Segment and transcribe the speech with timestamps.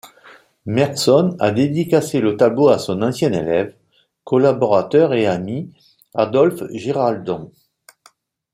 [0.65, 3.75] Merson a dédicacé le tableau à son ancien élève,
[4.23, 5.71] collaborateur et ami
[6.15, 7.51] Adolphe Giraldon.